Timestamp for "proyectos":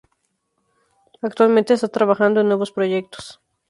2.71-3.39